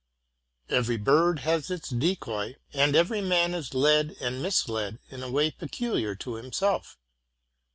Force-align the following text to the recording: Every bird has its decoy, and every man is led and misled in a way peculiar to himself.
Every 0.67 0.97
bird 0.97 1.41
has 1.41 1.69
its 1.69 1.89
decoy, 1.89 2.55
and 2.73 2.95
every 2.95 3.21
man 3.21 3.53
is 3.53 3.75
led 3.75 4.15
and 4.19 4.41
misled 4.41 4.97
in 5.11 5.21
a 5.21 5.29
way 5.29 5.51
peculiar 5.51 6.15
to 6.15 6.37
himself. 6.37 6.97